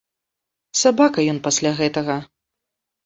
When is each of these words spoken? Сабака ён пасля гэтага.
Сабака 0.81 1.25
ён 1.35 1.39
пасля 1.49 1.71
гэтага. 1.81 2.17